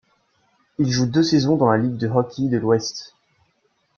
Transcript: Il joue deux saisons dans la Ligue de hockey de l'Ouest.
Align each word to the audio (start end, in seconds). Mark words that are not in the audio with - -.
Il 0.79 0.89
joue 0.89 1.05
deux 1.05 1.21
saisons 1.21 1.57
dans 1.57 1.69
la 1.69 1.77
Ligue 1.77 1.97
de 1.97 2.07
hockey 2.07 2.47
de 2.49 2.57
l'Ouest. 2.57 3.13